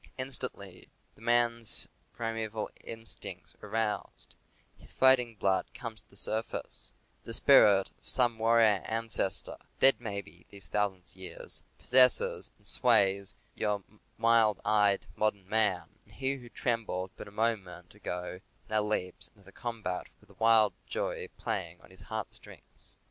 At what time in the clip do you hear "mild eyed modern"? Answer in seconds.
14.17-15.47